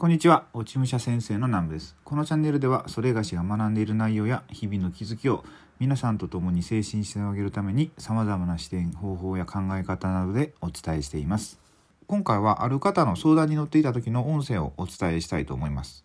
[0.00, 1.94] こんにちは、落ち武者先生の南部です。
[2.04, 5.44] このチャンネルでは、それがしが学んでいる内容や日々の気づきを
[5.78, 11.60] 皆さんと共に精神してあげるために様々な視点、方法や考え方などでお伝えしています。
[12.06, 16.02] 今回はある方の相談に乗っていた時の音声をお伝えしたいと思います。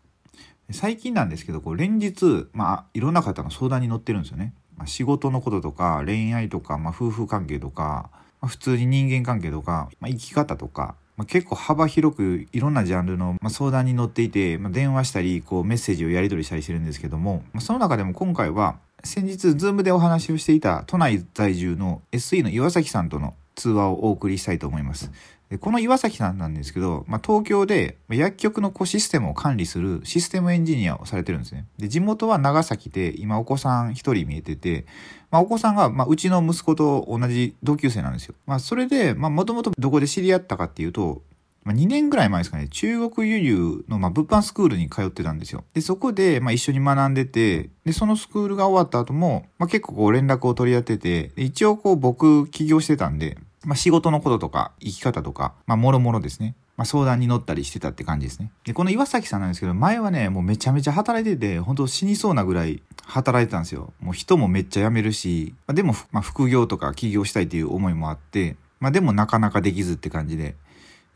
[0.72, 4.54] 最近なんですけど、こう連日、まあ、いろんな方の相談に乗ってるんですよね。
[4.76, 8.10] まあ、仕事のこととか、恋愛とか、まあ、夫婦関係とか、
[8.42, 25.12] まあ、普通に人間関係とか、まあ、生き方とか、まあ、結構幅広くいろんなジャンルの、まあ、相談に乗っていて、まあ、電話したりこうメッセージをやり取りしたりしてるんですけども、まあ、その中でも今回は先日 Zoom でお話をしていた都内在住の SE の岩崎さんとの通話をお送りしたいと思います。
[25.60, 31.66] この岩崎さんなんですけど、まあ、東京で薬局のこうシステムを管理するシステムエンジニアをされてるんですね。
[31.78, 34.86] で地元は長崎で今お子さん一人見えてて、
[35.30, 38.36] まあ、お子さんが、まあ、うちの息子と同じ同級生なんですよ。
[38.48, 41.22] まあ、それで、まあ、もともとどこで知り合ったかっていうと、
[41.66, 45.64] ま、2年ぐらい前ですかね、中国輸入の、ま、物販スクールに通ってたんですよ。
[45.74, 56.56] で、そこで、ま、一緒に学んでて、で、そのスクールが終わった後も、ま、結構こう連絡を取り合ってて、一応こう僕起業してたんで、まあ、仕事のこととか、生き方とか、まあ、もろもろですね。
[56.78, 58.52] まあ、相談に乗ったりしてたって感じですね。
[58.66, 63.94] で、この岩崎さんなんですけど、前はね、もうめちゃめちゃ働いてて、本当死にそうなぐらい働いてたんですよ。
[64.00, 70.56] もう人もめっちゃ辞めるし、まあ、でも、まあ、副業とか起業したいっていう思いもあって、まあ、でもなかなかできずって感じで。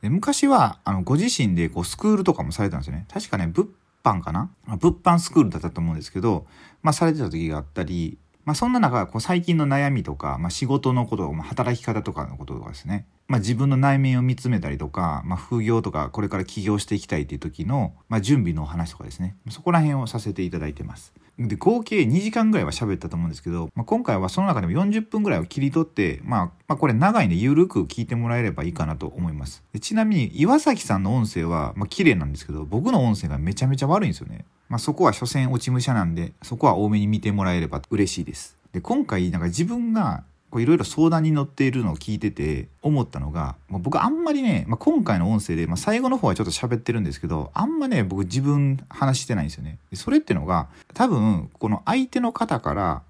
[0.01, 3.05] で昔は、あの、ご自身でこう、スクールとかもされたんですよね。
[3.11, 3.67] 確かね、物
[4.03, 6.45] 販かな物販スクールだったと思うんですけど、
[6.81, 8.17] まあ、されてた時があったり、
[8.49, 13.05] まあ、そんな中、こう最近の悩みとか、まあ、仕事のこと、まあ、働き方とかのこととかですね。
[13.29, 19.35] まあ、自分の内面を見つめたりとか、まあ、副業とか、これから起業していきたいっていう時の、まあ、準備のお話とかですね。
[19.51, 21.13] そこら辺をさせていただいてます。
[21.37, 29.63] で、合計2時間ぐらいは喋ったと思うんですけど、まあ、今回はその中でも40分ぐらいを切り取って、まあ、まあ、これ長いんでゆるく聞いてもらえればいいかなと思います。
[29.79, 34.43] ちなみに、岩崎さんの音声は、まあ、綺麗なんですけど、僕の音声がめちゃめちゃ悪いんですよね。
[34.69, 38.57] まあ、そこは所詮落ち武者なんで、そこは多めに見てもらえれば嬉しいです。
[38.73, 40.23] で、今回、なんか自分が、
[40.55, 49.77] いろいろ相談に乗っているのを聞いてて思ったのが、まあ、僕あんまりね、まあ、今回の音声で、まあ、最後の方はちょっと喋ってるんですけど、あんまね、僕自分話してないんですよね。
[49.93, 53.03] それってのが、多分、この相手の方から、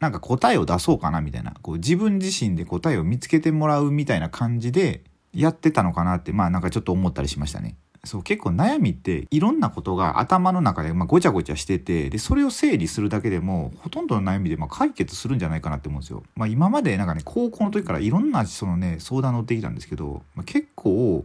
[0.00, 5.02] なんか答えを出そうかなみたいな、こう自分自身で答えを見つけてもらうみたいな感じで
[5.32, 7.76] やってたのかなって、まあなんかちょっと思ったりしましたね。
[8.04, 16.22] そう結構悩みっていろんなことが頭の中でまあごちゃごちゃしててでそれを整理するだけでもほとんどの悩みでま解決するんじゃないかなって思うんですよ。
[16.34, 21.24] まあ、今までなんかね高校の時からいろんなそのね相談乗ってきたんですけど、まあ、結構、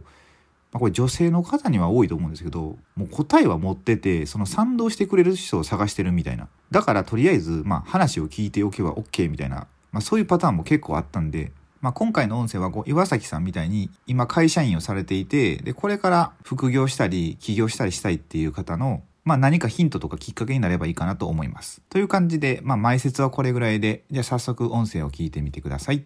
[0.72, 11.52] ま、これ女性の方には多いと思うんですけどもう答えは持っててその賛同してくれる人を探してるみたいなだからとりあえずま話を聞いておけば OK みたいな、ま、そういうパターンも結構あったんで
[11.82, 21.80] まあ、今回の音声はこう岩崎さんみたいに今会社員をされていてでこれから副業したり起業したりしたいっていう方のまあ何かヒントとかきっかけになればいいかなと思います。
[21.88, 26.04] という感じで、まあ前説はこれぐらいで、じゃあ早速音声を聞いてみてください。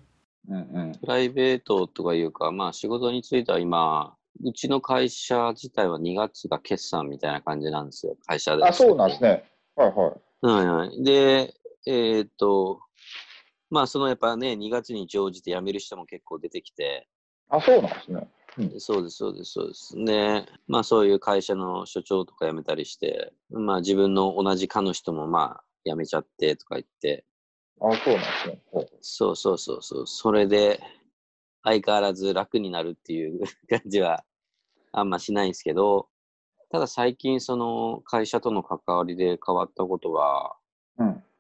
[0.49, 0.61] うんう
[0.91, 0.93] ん。
[1.01, 4.15] プライベートとかいうか、まあ仕事については今、
[4.45, 8.65] うちの会社自体は2月が決算みたいな感じなんですよ、会社で。
[8.65, 9.45] あ、そうなんですね。
[9.77, 10.47] はいはい。
[10.47, 11.03] はいはい。
[11.03, 11.55] で、
[11.87, 12.81] えーっと、
[13.71, 17.09] まあそのやっぱね、2月に乗じて辞める人も結構出てきて、
[17.49, 18.29] あ、そうなんですね。
[18.59, 19.97] うんそうです、そうです、そうです。
[19.97, 27.25] で、まあそういう会社の所長とか辞めたりして、まあ自分の同じ課の人もまあ辞めちゃってとか言って、
[27.81, 28.61] あ、そうなんですね。
[28.73, 30.81] はいそうそうそうそう、それで
[31.63, 34.25] 相変わらず楽になるっていう 感じは
[34.93, 36.09] あんましないんですけど、
[36.71, 40.66] ただ最近その会社との関わりで変わったことは、うん。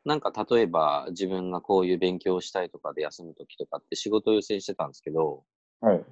[0.06, 5.42] なんか例えば自分がこういう勉強をしたいとかで休むときとかって仕事を優先してたんですけど、
[5.80, 6.04] はい。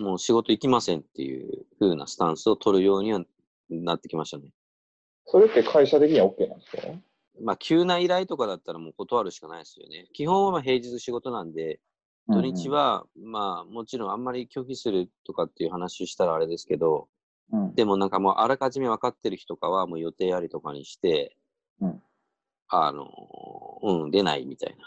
[0.00, 3.20] もう仕事行きませんっていう風なスタンスを取るようには
[3.70, 4.50] なってきましたね。
[5.26, 6.82] それって会社的には OK なんですか？
[7.42, 10.06] まあ急な依頼とかだったらもう断るしかないですよね。
[10.12, 11.80] 基本はまあ平日仕事なんで、
[12.28, 17.08] 土日、はまあもちろんあんまり拒否するとかっていう話したらあれですけど、
[17.52, 21.36] うんうんでもなんかもうあらかじめ分かってる日とかはもう予定ありとかにして、
[21.80, 22.02] うん
[22.76, 23.08] あの、
[23.82, 24.86] うん、出ないみたいな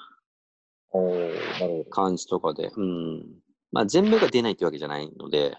[1.90, 3.26] 感じとかで、うん。
[3.72, 5.58] まあ全部が出ないってわけじゃないので、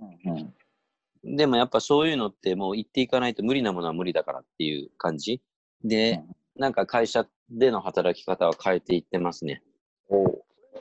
[0.00, 0.06] ど。
[0.06, 1.36] うんうん。
[1.36, 5.42] でもやっぱそういうのってもう言っていかないと無理なものは無理だからっていう感じ
[5.84, 6.22] で、
[6.56, 9.62] なんか会社での働き方は変えていってますね。
[10.08, 10.30] おー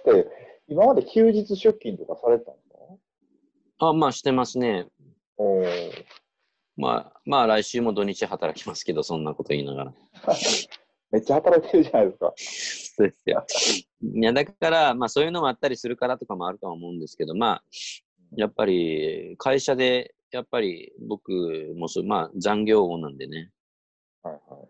[0.03, 0.29] それって、
[0.67, 2.69] 今まで休日出勤とかされてたんです
[3.79, 3.87] か？
[3.87, 4.87] あ、まあしてますね。
[5.37, 6.05] おー
[6.79, 9.93] まあ、まあ来週も土日働きますけど、そんなこと言いながら。
[11.11, 12.33] めっちゃ働いてるじゃないですか。
[12.37, 13.45] そうですよ。
[14.01, 17.63] いや、だから、まあそういうのもあったりするからとかもあるとは思うんですけど、まあ、
[18.35, 23.51] やっぱり会社でやっぱり僕もそう、まあ残業王なんでね、
[24.23, 24.67] はいはい。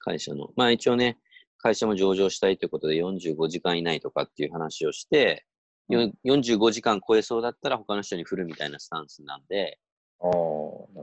[0.00, 0.50] 会社の。
[0.56, 1.18] まあ一応ね、
[1.58, 5.44] 会社も上場したいということで45時間以内とかっていう話をして、
[5.88, 9.78] よ45時間超えそうだったら他の人に振るみたいなスタンスなんで。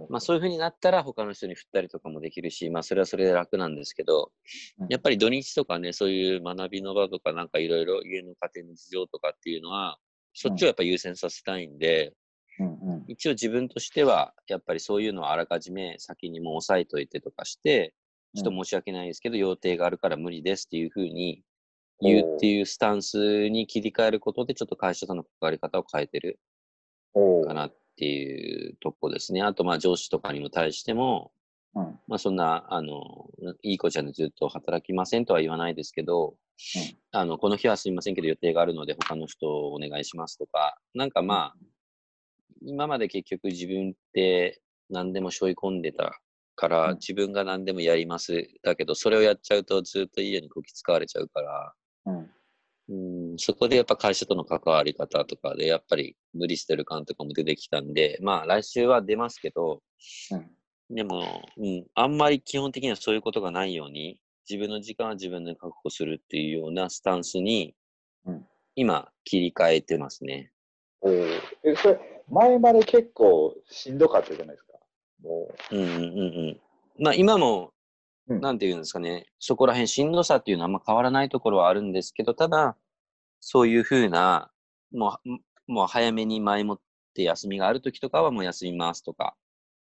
[0.10, 4.32] まあそういうふうになったら他の人に振ったりとかもできるし、まあそれはそれで楽なんですけど、
[4.80, 4.88] うん。
[4.90, 9.98] やっぱり土日とかね、そういう学びの場とかなんかいろいろ家の家庭の事情とかっていうのは、
[10.34, 12.14] そっちをやっぱ優先させたいんで、
[12.60, 13.06] うんうん。
[13.08, 17.94] 一応自分としては、やっぱりそういうのをあらかじめ先にもう押さえといてとかして、
[18.36, 21.44] ちょっと申し訳ないですけど、予定があるから無理ですっていうふうに
[22.02, 26.40] 言うっていうスタンスに切り替えることで、ちょっと会社との関わり方を変えてる
[27.14, 29.42] おかなっていうとこですね。
[29.42, 31.32] あと、まあ上司とかにも対しても、
[31.76, 32.00] うん。
[32.08, 33.30] まあそんな、あの、
[33.62, 36.36] いい子ちゃんでずっと働きませんとは言わないですけど、うん
[37.12, 41.56] あの、この日はすみませんけど予定があるので他の人をお願いしますとか、なんかまあ、
[42.62, 46.20] 今まで結局自分って何でも背負い込んでた
[46.56, 48.48] から、うん自分が何でもやります。
[48.64, 51.74] だけど、それをやっちゃうとずっと家にこき使われちゃうから、
[52.90, 53.32] うん。
[53.32, 59.82] うん、そこでやっぱ会社との関わり方とかで、やっぱり無理してる感とかも出てきたんで、まあ来週は出ますけど、
[60.32, 60.96] うん。
[60.96, 64.20] でも、うん、あんまり基本的にはそういうことがないように、
[64.50, 67.74] 自分の時間は自分で確保するっていうようなスタンスに、
[68.26, 68.46] うん
[68.76, 70.52] 今、切り替えてますね。
[71.02, 71.28] おー
[71.64, 74.74] え、それ、前まで結構しんどかったじゃないですか。
[75.22, 76.02] もうんうんうんう
[76.52, 76.60] ん。
[76.98, 77.73] まあ今も、うん
[78.28, 82.78] なんていうんですかね、そこら辺しんどさっていうのはあんま変わらないところはあるんですけど、ただ、
[83.40, 84.52] そういうふうな、
[84.92, 86.80] もう、もう早めに前もっ
[87.14, 89.36] て休みがある時とかはもう休みますとか、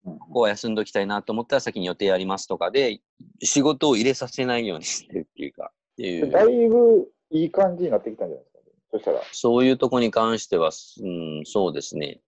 [0.06, 0.20] う、うん。
[0.20, 3.00] ここは休んどきたいなと思ったら先に予定ありますとかで、
[3.42, 6.30] 仕事を入れさせないようにしてるっていうか、っていう。
[6.30, 8.60] だいぶいい感じになってきたんじゃないですか、
[8.92, 9.22] そしたら。
[9.32, 12.22] そういうとこに関しては、うん、そうですね。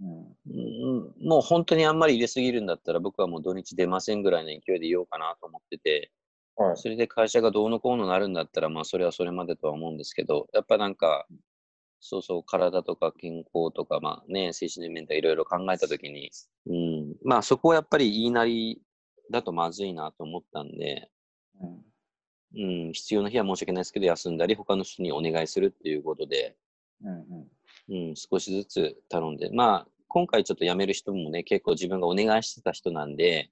[0.00, 0.36] うん。
[0.50, 6.10] うん、もう本当にあんまり入れすぎるんだったら僕はもう土日出ませんぐらいの勢いでいようかなと思ってて、
[6.56, 6.76] はい。
[6.76, 11.26] それで会社がどうのこうのなるんだったら、まあそれはそれまでとは思うんですけど、やっぱなんか、
[12.00, 16.30] そうそう、体とか健康とか、まあね、精神面とかいろいろ考えたときに、
[16.66, 18.82] うん、まあそこはやっぱり言いなり
[19.30, 21.10] だとまずいなと思ったんで、
[21.60, 21.82] うん。
[22.54, 26.56] うん、必要な日は申し訳ないですけど、休んだり、他の人にお願いするっていうことで、
[27.02, 27.48] うんうん。
[27.88, 33.50] うん、少しずつ頼んで、まあ、今回ちょっと辞める人もね、結構自分がお願いしてた人なんで、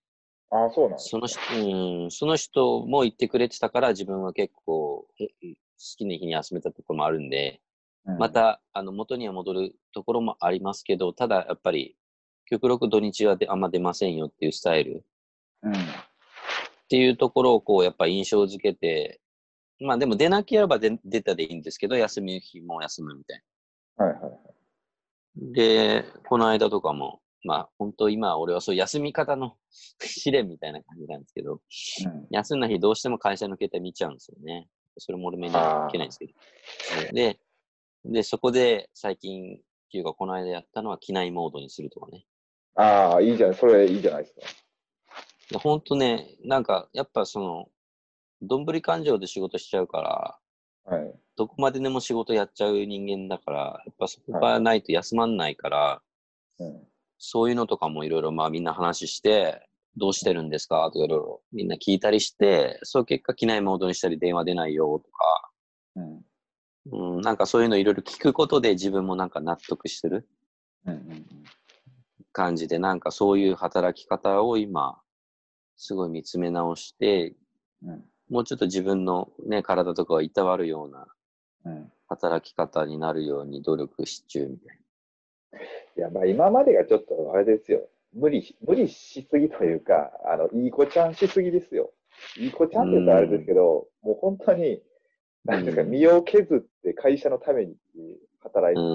[0.51, 5.57] ああ、そうその人、うん、その人も言ってくれてたから、自分は結構、え好
[5.97, 7.61] きな日に休めたところもあるんで、
[8.05, 8.19] うん。
[8.19, 11.97] ま、た、あの、元には戻るところもありますけど、ただ、やっぱり、
[12.47, 15.05] 極力土日はであんま出ませんよっていうスタイル。
[15.63, 15.73] うん。
[15.73, 15.77] っ
[16.89, 19.21] ていうところを、こう、やっぱ印象づけて、
[19.79, 23.43] まあでも出なければ出出たでいいんですけど、休みの日も休むみたいな。
[24.03, 25.53] はいはいはい。
[25.53, 29.57] で、この間とかも、まあ本当今俺はそう休み方の
[30.01, 32.27] 試練みたいな感じなんですけど、うん。
[32.31, 34.69] 休んだ日どうしても会社の携帯見ちゃうんですよね。
[34.97, 36.33] それも俺目にはいけないんですけど。
[37.13, 37.39] で、
[38.05, 39.61] で、そこで最近っ
[39.93, 42.25] ていうかこの間やったのは機内モードにするとかね。
[42.75, 44.41] ああ、いいじゃない、それいいじゃないですか。
[45.51, 47.69] で本当ね、なんかやっぱその、
[48.43, 50.40] どんぶり感情で仕事しちゃうから、
[50.91, 51.15] はい。
[51.37, 56.03] どこまででも仕事やっちゃう人間だから、やっぱそこがないと休まんないから、
[56.59, 56.83] うん。
[57.19, 59.67] そういうのとかもいろいろまあみんな話して、
[59.97, 60.89] どうしてるんですか？
[60.93, 65.51] とかいろいろみんな聞いたりして、そう結果機内モードにしたり電話出ないよとか、
[65.97, 67.17] うん。
[67.17, 70.29] うん、なんかそういうのいろいろ聞くことで自分もなんか納得してる
[72.33, 75.01] 感じで、なんかそういう働き方を今、
[75.77, 77.35] すごい見つめ直して、
[77.83, 78.05] うん。
[78.31, 81.07] もうちょっと自分のね、体とかをいたわるような
[81.67, 81.93] うん。
[82.09, 84.79] 働き方になるように努力し中みたい
[85.97, 87.89] いや、まあ今までがちょっとあれですよ。
[88.13, 91.93] 無理し、無理しすぎというか、あの、いい子ちゃんしすぎですよ。
[92.37, 94.83] いい子ちゃんって言ったらあれですけど、もう本当に、
[95.45, 97.77] なんですか、うん身を削って会社のために
[98.41, 98.89] 働いてな。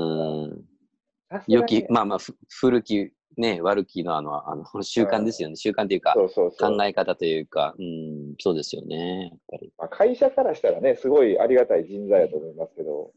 [1.38, 1.66] るうん。
[1.66, 5.56] き、まあまあ、ふ古き、ね、悪きのあの、あの、習慣ですよね。
[5.56, 9.74] 習慣というか、そうそうそう考え方というか、うん、そうですよね、やっぱり。
[9.78, 13.12] まあ、会社からしたらね、すごいありがたい人材だと思いますけど、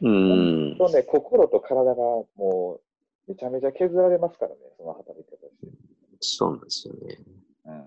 [0.00, 2.80] うん、本当ね、心と体がも
[3.26, 5.78] う、めちゃめちゃ削られますからね、その働き方して。
[6.20, 7.18] そうなんですよね。
[7.66, 7.84] うん。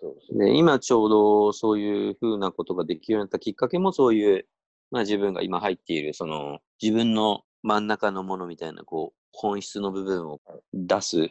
[0.00, 0.38] そうそう。
[0.38, 4.46] で、今ちょうどそういうふうなことができるようになったきっかけもそういう、
[4.90, 10.40] まあ自分が今入っている、その自分の真ん中のものみたいな、こう、本質の部分を
[10.72, 11.30] 出す、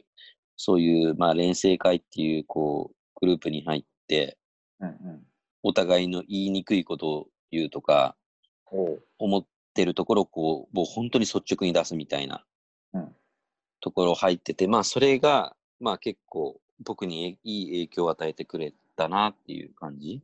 [0.58, 4.38] そういう、まあ連成会っていう、こう、グループに入って、
[4.80, 5.24] うんうん。
[5.64, 8.16] お互いの言いにくいことを言うとか、
[9.18, 12.44] 思ってるところをこう、もう本当に率直に出すみたいな
[12.94, 13.16] うん
[13.80, 20.22] ところ入ってて、まあそれが、まあ結構僕にいい影響を与えてくれたなっていう感じ。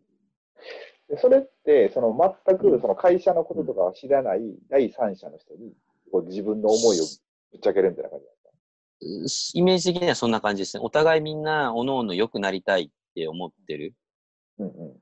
[1.09, 5.73] でそれって、その全くその会社のこととかは知らない第三者の人に、
[6.11, 7.03] こう自分の思いを
[7.51, 10.81] ぶっちゃけるみたいな感じですイメージ的にはそんな感じですね。
[10.83, 13.93] お互いみんな、おのおの良くなりたいって思ってる。
[14.57, 14.65] か。
[14.65, 14.97] うんうん。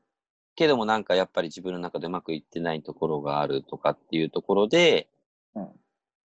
[0.55, 5.07] けどもなんかやっぱり自分の中でうまくいってないところがあるとかっていうところで、
[5.55, 5.67] うん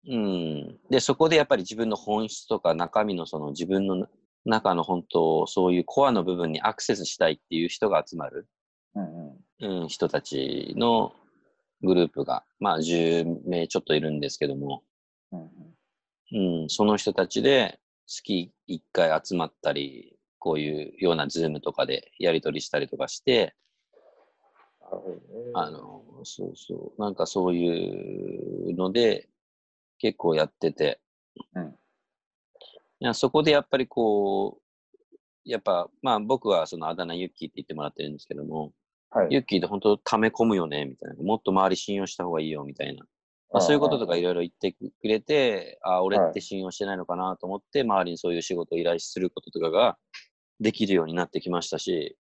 [0.08, 0.78] うん。
[0.90, 4.06] で、そこでやっぱり自分の本質とか中身のその自分の
[4.46, 8.48] 中の本当、そういうコアの部分にアクセスしたいっていう人が集まる、
[8.94, 9.82] うんうん。
[9.82, 11.12] うん、人たちの
[11.82, 14.82] グループが、まあ10名ちょっといるんですけども、
[16.32, 23.54] うん、その人たちで月1回集まったり、こういうようなズームとかでやり取りしたりとかして。
[25.54, 29.28] あの、そうそう、なんかそういうので
[29.98, 31.00] 結構やってて、
[31.54, 31.74] うん
[33.02, 35.10] いやそこでやっぱりこう、
[35.46, 38.72] やっぱ、まあ僕はそのあだ名ユッキーって言ってもらってるんですけども、
[39.08, 39.28] はい。
[39.30, 41.22] ユッキーって本当溜め込むよね、みたいな。
[41.22, 43.06] もっと周り信用した方がいいよ、みたいな。
[43.52, 49.98] まあ、そういうこととかいろいろ言ってくれて、あ俺って信用してないのかなと思って、周りにそういう仕事を依頼することとかが
[50.60, 52.16] できるようになってきましたし、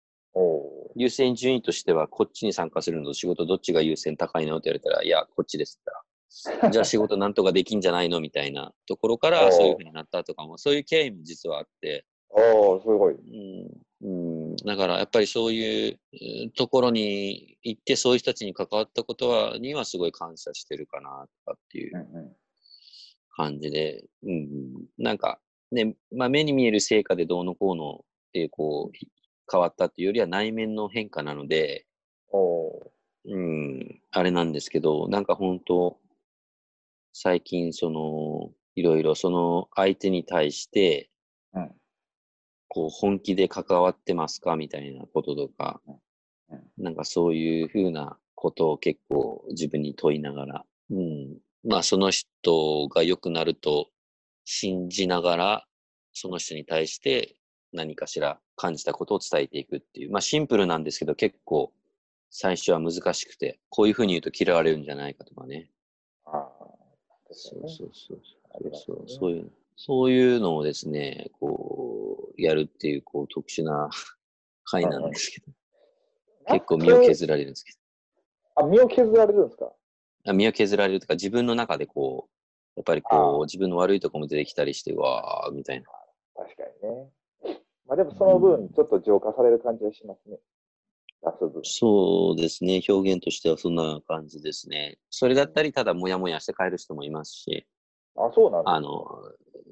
[0.96, 9.51] 優先順位としては、こっちに参加するのと仕事どっちが優先高いのって言われたら、いや、こっちですって言ったら、 じゃあ仕事なんとかできんじゃないのみたいなところかおら、ー。
[9.51, 13.13] そういうふうになったとかも、そういう経緯も実はあって、おーすごい。
[13.13, 22.38] うん、うん、だからやっぱりそういうところに行って、そういう人たちに関わったことは、にはすごい感謝してるかな、とかっていう。
[23.38, 25.39] 感じで、うん、なんか
[25.72, 28.98] ね、まあ目に見える成果でどうのこうのってこう
[29.50, 31.86] 変わったっていうよりは内面の変化なので、
[32.31, 32.91] お
[33.25, 35.98] うん、あれなんですけど、なんか本当、
[37.13, 41.10] 最近その、いろいろその相手に対して、
[42.68, 45.82] こう本気で関わってますかみたいなこととか、
[46.50, 46.84] うん。
[46.84, 53.88] なんかそういうふうなことを結構自分に問いながら、うん、まあその人が良くなると
[54.46, 55.66] 信じながら、
[56.14, 57.36] その人に対して
[57.74, 61.74] 何かしら感じたことを伝えていくっていう、まあシンプルなんですけど結構
[62.30, 65.70] 最初は難しくて、こういうふうに言うと嫌われるんじゃないかとかね。
[66.26, 66.68] ああ。
[67.28, 68.20] ですそうそうそう。
[68.74, 73.89] そうそういう、そういうのをですね、こう、やるっていう、こう、特殊な
[74.65, 75.53] 回なんですけど、
[76.50, 77.74] 結構身を削られるんですけ
[78.55, 79.65] あ、身を削られるんですか？
[79.65, 79.75] ど、
[80.25, 85.88] あ身を削られるというか、自分の中でこう、やっぱりあこう、自分の悪いところも出てきたりして、うわー、みたいな。
[86.36, 87.12] 確かにね。
[87.86, 90.39] まあでもその分、ちょっと浄化される感じはしますね。
[91.63, 94.98] そうですね、表現としてはそんな感じですね。
[95.10, 97.67] それだったり、ただもやもやして帰る人もいますし、
[98.15, 99.05] あ、そうなんですあの、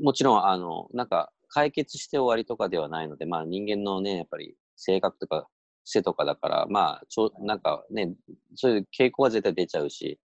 [0.02, 5.48] もちろん、あの、なんか、解決して終わりとかではないので、まあ人間のね、やっぱり性格とか
[5.86, 8.14] 癖とかだから、まあ、ちょなんかね、
[8.56, 10.20] そういう傾向は絶対出ちゃうし、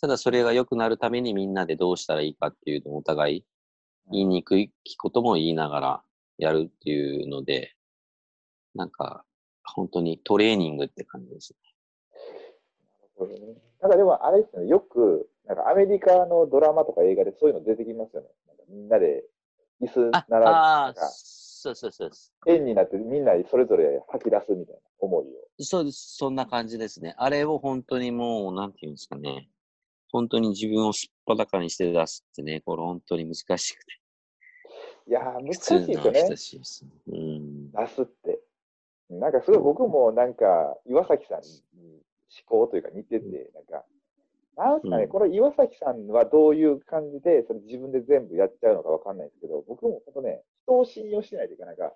[0.00, 3.44] ただそれが良くなるためにみんなでどうしたらいいかっていうのをお互い
[4.12, 6.02] 言いにくいことも言いながら
[6.38, 7.74] やるっていうので、
[8.74, 9.24] なんか、
[9.64, 11.54] 本当にトレーニングって感じです
[13.18, 13.54] なるほどね。
[13.80, 18.28] なんかでもあれですよね、よく、なんかアメリカのドラマとか映画でそういうの出てきますよね。
[18.48, 19.24] なんかみんなで
[19.80, 22.10] 椅子あ、並べああそうそうそう。
[22.46, 25.64] 円になってみんなそれぞれ吐き出すみたいな思いを。
[25.64, 26.16] そうです。
[26.16, 27.14] そんな感じですね。
[27.16, 29.48] あれを本当にもう、なんていうんですかね。
[30.12, 33.92] 本当に自分をすっぱだかにして出すってね、これ本当に難しくて。
[35.08, 36.28] いやー、難普しい通ですよねの人。
[36.28, 36.90] たちですね。
[37.08, 37.70] うん。
[37.72, 38.40] 出すって。
[39.10, 42.02] なんかすごい僕もなんか岩崎さんに
[42.48, 43.84] 思考というか似てて、なんか、
[44.56, 51.92] なんすかね、うんこの岩崎さんはどういう感じで、それ自分で全部やっちゃうのかわかんないですけど、僕も本当ね、人を信用しないといけないから、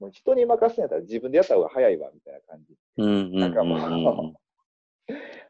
[0.00, 2.76] もう人に任せんやったら自分でやった方が早いわ、みたいな感じ。
[2.98, 3.78] うんうんうんなんかもう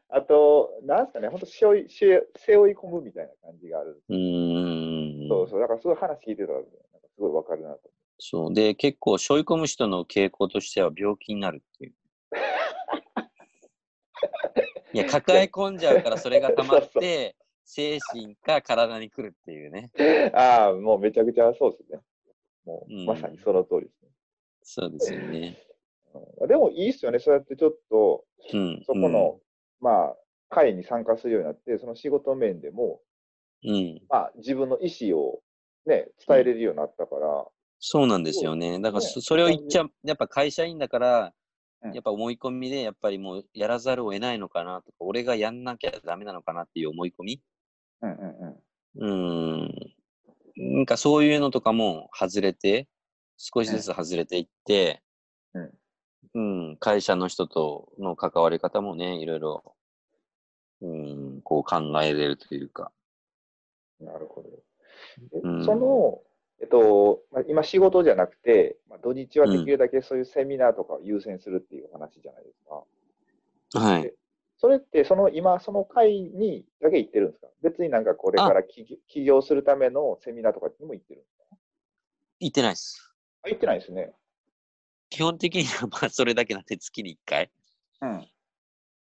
[0.09, 4.01] あと、なんすかね、本当背負い、背背負い込むみたいな感じがある。
[4.09, 4.15] うん。
[4.15, 4.19] う
[5.25, 5.29] ん。
[5.29, 6.69] そうそう、だからすごい話聞いてたら、なんか
[7.15, 7.89] すごいわかるなと。
[8.19, 8.53] そう。
[8.53, 11.93] で、結構、背負い込む人の傾向としては病気になるっていう。
[14.95, 17.35] いや、抱え込んじゃうから、それが溜まって、
[17.65, 19.91] 精神か体に来るっていうね。
[20.33, 21.99] ああ、もうめちゃくちゃそうですね。
[22.65, 24.09] もう、うんまさにその通りですね。
[24.63, 25.59] そうですよね。
[25.59, 28.23] うんでもいいっすよね、そうやってちょっと、
[28.53, 28.81] うん。
[28.85, 29.37] そこの、
[29.81, 30.15] まあ、
[30.47, 33.01] 会に参加するようになって、その仕事面でも、
[33.65, 34.01] うん。
[34.07, 35.41] まあ、自分の意思を
[35.85, 37.45] ね、伝えれるようになったから、
[37.79, 38.79] そうなんですよね。
[38.79, 41.31] だからねそ、それを言っちゃ、やっぱ会社員だから、うん
[41.93, 47.41] やっぱ思い込みで、やっぱりもうやらざるを得ないのかなとか、俺がやんなきゃダメなのかなっていう思い込み？
[48.01, 48.59] うんうん
[48.97, 49.63] うん。
[49.63, 50.75] うーん。
[50.75, 52.87] なんかそういうのとかも外れて、
[53.37, 55.01] 少しずつ外れていって、
[56.33, 59.75] うん、会社の人との関わり方もね、いろいろ、
[60.81, 62.91] うん、こう考えれるというか。
[63.99, 64.49] なるほど。
[65.33, 66.21] えうんその、
[66.61, 73.79] えっと、まあ、今仕事じゃなくて、まあ、土日はできるだけそういうセミナーとかを優先するっていう話じゃないですか。
[73.79, 74.13] はい。
[74.57, 77.47] それって、その今、その会にだけ行ってるんですか？
[77.61, 81.57] 別になんかこれから起業するためのセミナーとかにも行ってるんですか？
[82.39, 83.13] 行ってないです。
[83.43, 84.13] あ、行ってないですね。
[85.09, 87.51] 基本的にはまあそれだけなんで月に1回
[88.01, 88.27] うん。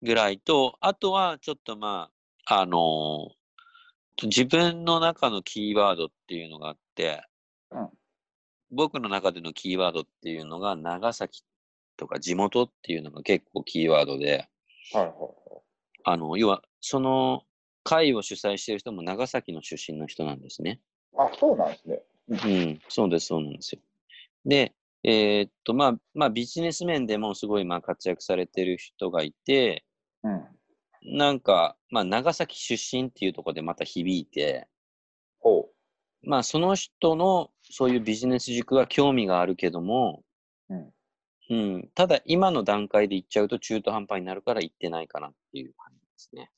[0.02, 2.10] ぐらいと、あとはちょっとま
[2.46, 3.36] あ、あのー
[4.22, 6.80] 自分の中のキーワードっていうのがあって、
[7.70, 7.88] うん
[8.70, 11.44] 僕の中でのキーワードっていうのが長崎
[11.96, 14.48] とか地元っていうのが結構キーワードで、
[14.92, 15.12] はいはい
[16.04, 17.42] あの、要はその
[17.82, 20.80] 会を主催している人も長崎の出身の人なんですね。
[21.12, 21.30] はい。
[21.32, 22.02] あ、そうなんですね。
[22.28, 23.80] うん、そうです、そうなんですよ。
[24.44, 24.72] で、
[25.02, 29.84] えーっと、まあ、まあ、ビジネス面でもすごい、まあ、活躍されてる人がいて、
[30.22, 30.44] うん。
[31.02, 34.66] なんか、まあ、長崎出身っていうところでまた響いて、
[35.38, 35.70] ほ
[36.26, 40.22] まあ、その人のそういうビジネス軸は興味があるけども、
[40.68, 40.92] うん
[41.48, 46.50] うん、ただ、今の段階で行っちゃうと中途半端になるから行ってないかなっていう感じですね。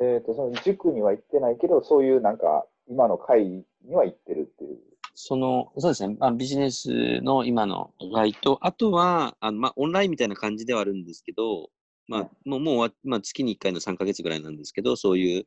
[0.00, 0.04] う。
[0.04, 4.78] えっ、と、その塾には行ってないけど、そういうなんか、今の会には行ってるっていう。
[5.14, 11.70] その、そうですね、まあ、ビジネスの今のガイと、あとは、あのまあ、オンラインみたいな感じではあるんですけど、
[12.08, 15.46] まあ、もう、もうまあ、月に1回の3ヶ月ぐらいなんですけど、そういう、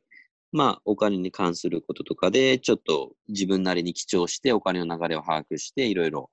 [0.52, 6.30] まあ、お金に関することとかで、ちょっと自分なりに記帳して、お金の流れを把握して、いろいろ、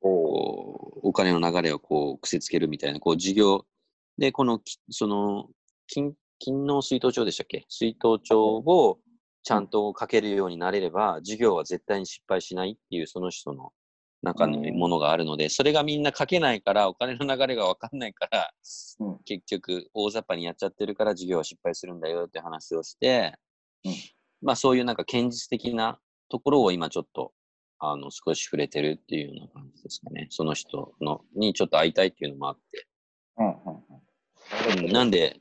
[0.00, 3.66] お、金の流れをこう、癖つけるみたいな、こう、授業。
[4.16, 4.60] で、この、
[4.90, 5.48] その、
[5.88, 7.64] 金、金の水筒帳でしたっけ？
[7.68, 8.98] 水筒帳を
[9.42, 13.72] ちゃんと書けるようになれれば、授業は絶対に失敗しないっていう、その人の
[14.24, 18.50] 中のものがあるので、それがみんな書けないから、お金の流れがわかんないから、
[19.00, 23.34] うん結局、大雑把にやっちゃってるから、授業は失敗するんだよって話をして、
[23.84, 23.92] うん
[24.42, 27.32] まあ、そういうなんか現実的なところを今ちょっと、
[27.78, 30.26] あの、少し触れてるっていうような感じですかね。
[30.30, 32.86] その人の、にちょっと会いたいっていうのもあって。
[33.38, 33.54] うんうん
[34.78, 34.86] うん。
[34.86, 35.38] うん、なんで、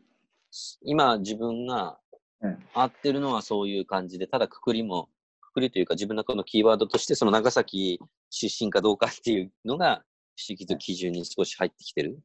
[0.83, 1.97] 今自分が
[2.43, 5.09] うん合ってるのはそういう感じで、ただくくりも、
[5.53, 10.03] くくりというか自分の中のキーワードとして、その長崎出身かどうかっていうのが、
[10.35, 12.19] 不思議と基準に少し入ってきてる。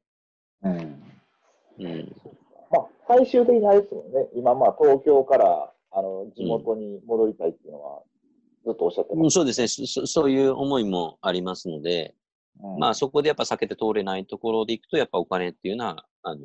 [0.62, 1.02] うん。
[1.78, 2.16] うん。
[2.70, 4.28] まあ、最終的にあれですもんね。
[4.34, 8.02] 今、まあ、東京から、あの、地元に戻りたいっていうのは、
[8.64, 9.24] ずっとおっしゃってます。
[9.24, 10.06] うんそうですねそそ。
[10.06, 12.14] そういう思いもありますので、
[12.60, 16.40] うんまあそこでやっぱ避けて通れないところでいくと、やっぱお金っていうのは、あの、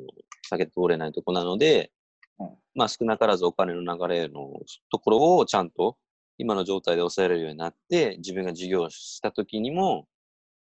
[0.52, 1.90] 避けて通れないところなので、
[2.38, 4.50] うんまあ少なからずお金の流れの
[4.90, 5.96] ところをちゃんと
[6.38, 10.04] 今の状態で抑えれるようになって、自分が事業した時にも、うん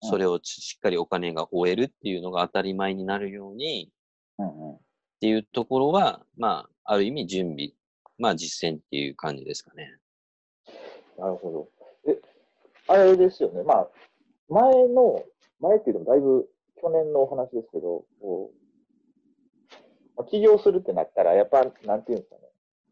[0.01, 3.91] それをしっかりお金が追えるっていうのが当たり前になるように
[4.41, 4.79] っ
[5.21, 7.73] ていうところは、まあ、ある意味準備、
[8.17, 9.97] まあ実践っていう感じですかね。
[11.19, 12.13] なるほど。
[12.13, 12.21] え、
[12.87, 13.65] あれですよね。
[13.65, 13.89] まあ、
[14.49, 15.25] 前の、
[15.59, 16.49] 前っていうのもだいぶ
[16.81, 18.59] 去年のお話ですけど、こう
[20.17, 22.43] まあ、起業するってなったら、やっぱ、なんていうんですかね、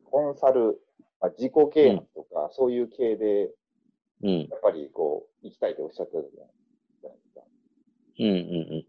[0.04, 0.80] コンサル、
[1.20, 3.50] まあ、自己啓発とか、そういう系で、
[4.22, 4.40] うん。
[4.50, 6.40] やっぱりこう、生きたいっておっしゃってたじゃ
[7.08, 7.40] ないですか。
[8.18, 8.86] うんうん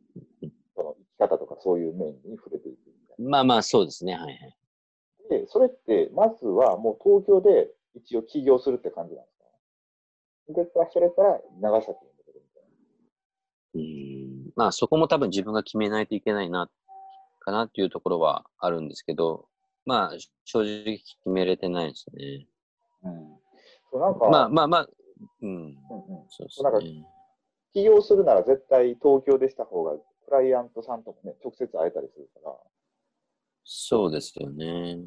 [0.76, 3.30] その生き方とかそういう面に触れていくみたいうん。
[3.30, 4.14] まあまあそうですね。
[4.14, 4.58] はいはい。
[5.30, 5.38] な。
[5.38, 9.38] で、それって、まずはもう東京で一応起業するって感じなんです
[10.54, 10.54] か？
[10.54, 12.70] で、それから長崎に戻るみたいな。
[13.76, 16.70] うんまあそこも多分自分が決めないといけないな、
[17.40, 19.50] かなっていうところはあるんですけど、
[19.88, 22.46] まあ正直決めれてないですね。
[23.04, 23.38] うん。
[23.90, 24.88] そうなんか、まあまあまあ、
[25.42, 25.76] うん、うんうん、
[26.30, 27.06] そうですなんかね。
[27.74, 32.56] 起業するなら絶対東京でした方が、クライアントさんともね、直接会えたりするから。
[33.64, 34.98] そうですよね。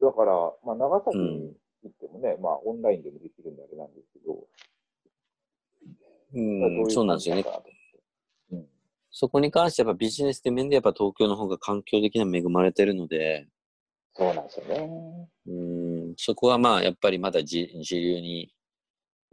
[0.00, 4.46] だから、まあ、長崎うんに行ってもね、まあ、オンラインでもできるんであれなんですけど、
[6.34, 7.50] うん、そうなんですよねど。
[7.50, 7.68] ういう感じなのかなと
[8.50, 8.68] 思って
[9.16, 13.48] そこに関してやっぱビジネスって面でやっぱ東京の方が環境的には恵まれてるので、うん、
[14.16, 15.28] そうなんですよね。
[15.46, 15.52] う
[16.12, 18.52] ん、そこはまあやっぱりまだ自自由に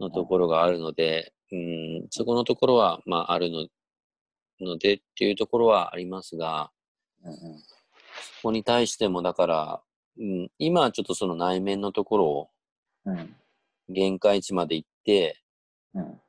[0.00, 3.66] のところがあるので、うん、そこのところはまああるの
[4.60, 6.70] のでっていうところはありますが、
[7.24, 7.38] うんうん
[8.36, 9.82] そこに対してもだから、
[10.18, 12.48] うん、今はちょっとその内面のところを
[13.06, 13.34] うん
[13.88, 15.40] 限界値まで行って、
[15.94, 16.20] うん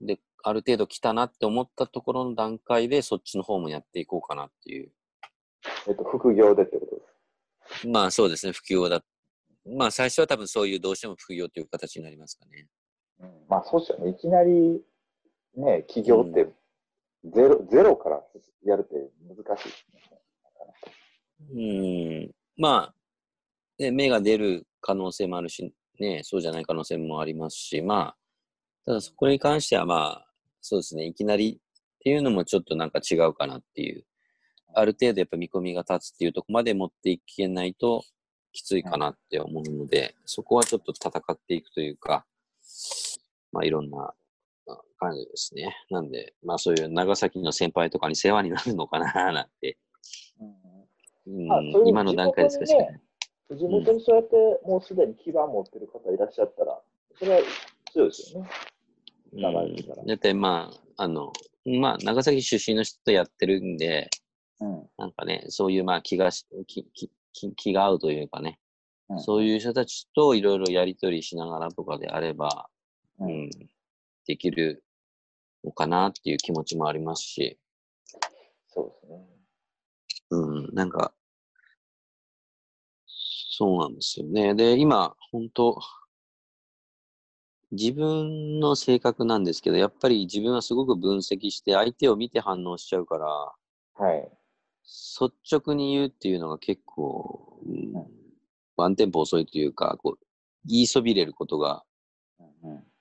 [0.00, 4.90] で、ある程度来たなって思ったところの段階でそっちの方もやっていこうかなっていう。
[5.88, 7.11] えっと、副業でってことです。
[7.86, 9.02] まあそうですね、不況だ
[9.76, 12.66] まあ最初は多分そういうどうしても副業という形になりますかね。
[13.20, 14.10] うん、まあそうですよね。
[14.10, 14.80] いきなり、
[15.54, 16.48] ね、起業って
[17.24, 18.22] ゼロ、ゼロから
[18.64, 18.94] やるって
[19.28, 20.22] 難しいですね。
[21.54, 22.30] うん。
[22.56, 22.94] まあ、
[23.78, 28.16] ね、芽が出る可能性もあるし、ね、そうじゃない可能性もありますし、まあ、
[28.84, 30.26] ただそこに関してはまあ、
[30.60, 34.04] そうですね、いきなりっていうのもちょっとなんか違うかなっていう。
[34.74, 38.04] ある程度やっぱ見込みが立つっていうとこまで持っていけないと
[38.52, 42.24] きついかなって思うので、そこはちょっと戦っていくというか、
[43.52, 44.14] まあいろんな
[44.98, 45.74] 感じですね。
[45.90, 49.78] なんで、まあそういう長崎の先輩とかに世話になるのかななんて、
[51.26, 53.00] うん、今の段階ですかしかない。
[53.50, 56.80] 地元にそうやってもうすでに基盤持ってる方いらっしゃったら、
[57.18, 57.40] それは
[57.92, 58.50] 強いですよね。
[59.32, 60.04] 長いから。
[60.04, 61.32] だってまあ、あの、
[61.64, 64.08] まあ、長崎出身の人とやってるんで、
[64.62, 66.86] うん、なんかね、そういうまあ気がし気
[67.32, 68.60] 気気が合うというかね、
[69.08, 72.68] うん、そういう人たちといろいろやりとりしながらとかであれば、
[73.18, 73.50] うん、
[74.24, 74.84] できる
[75.64, 77.58] のかなっていう気持ちもありますし。
[78.68, 79.26] そうですね。
[80.30, 81.12] うん、なんか、
[83.06, 84.54] そうなんですよね。
[84.54, 85.78] で、今、本当
[87.72, 94.41] 自分の性格なんですけど、やっぱり自分はすごく分析して相手を見て反応しちゃうから、はい。
[94.84, 97.92] 率直に言うっていうのが結構、うん、
[98.76, 100.24] ワンテンポ遅いというか、こう、
[100.64, 101.84] 言いそびれることが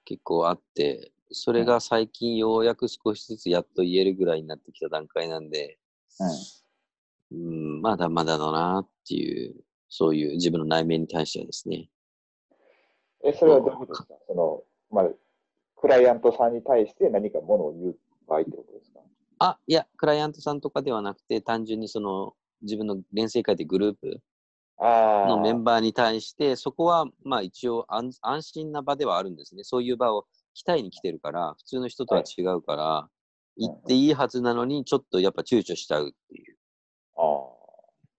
[0.05, 5.77] 結構あって、それが最近ようやく少しずつやっと言えるぐらいになってきた段階なんで、
[7.31, 9.55] うん、まだまだだなっていう、
[9.89, 11.89] そういう自分の内面に対してはですね。
[13.23, 14.15] え、それはどういうことですか？
[14.27, 15.11] その、まあ、
[15.75, 17.95] クライアントさんに対して何かものを言う
[18.27, 18.99] 場合ってことですか？
[19.43, 24.21] あ、いや、クライアントさんとかではなくて、単純にその、自分の連成会でグループ
[24.77, 29.63] のメンバーに対して、そこは、まあ一応安安心な場ではあるんですね。
[29.63, 33.09] そういう場を期待に来てるから、普通の人とは違うから、は
[33.57, 36.57] い、行っていいはずなのに、ちょっとやっぱ躊躇しちゃうっていう。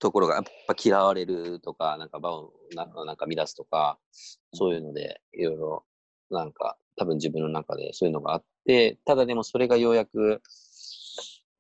[0.01, 3.97] ところが、やっぱ嫌われるとか、なんか場をななんか乱すとか、
[4.53, 5.85] そういうので、いろいろ、
[6.31, 10.43] なんか、多分自分の中でそういうのがあって、ただでもそれがようやく、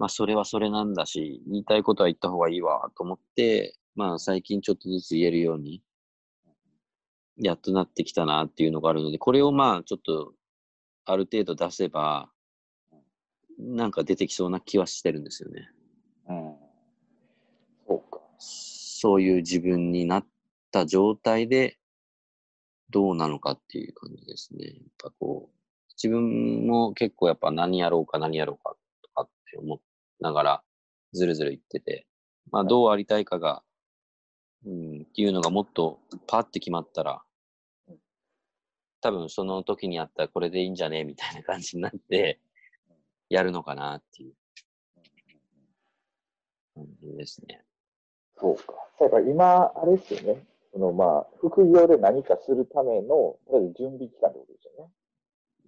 [0.02, 5.80] まあ、それはそれなんだし、言いたいことは言った方がいいわ、と思って、まあ、最近ちょっとずつ言えるように、
[7.36, 10.32] やっとなってきたなっていうのがあるので、これをまあ、ちょっと、
[11.04, 12.32] ある程度出せば、
[13.60, 15.70] なんか出てきそうな気はしてるんですよね。
[16.28, 16.56] うん。
[17.86, 18.20] そうか。
[18.38, 20.26] そういう自分になっ
[20.72, 21.78] た状態で
[22.90, 24.64] どうなのかっていう感じですね。
[24.66, 25.56] やっぱこう、
[25.90, 29.91] 自分も結構やっぱ何やろうか何やろうかとかって思い
[30.22, 30.62] ながら
[31.12, 32.06] ずるずる言ってて、
[32.50, 33.62] まあどうありたいかが、
[34.64, 37.22] うん、っていうのがもっとパッて決まったら、
[39.00, 42.40] 多分その時にあったらこれでいいんじゃねみたいな感じになって、
[43.28, 44.34] やるのかなっていう
[46.74, 47.62] 感じですね。
[48.38, 48.74] そうか。
[49.00, 50.44] だから今、あれですよね。
[50.72, 54.92] そのまあ、副業で何かするための、とりあえず準備期間ってことですよね。